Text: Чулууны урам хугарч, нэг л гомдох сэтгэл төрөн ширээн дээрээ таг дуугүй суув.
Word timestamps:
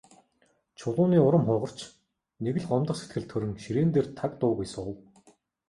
Чулууны 0.79 1.17
урам 1.27 1.43
хугарч, 1.49 1.79
нэг 2.43 2.55
л 2.61 2.67
гомдох 2.71 2.97
сэтгэл 2.99 3.25
төрөн 3.27 3.53
ширээн 3.63 3.89
дээрээ 3.91 4.13
таг 4.19 4.31
дуугүй 4.39 4.67
суув. 4.73 4.97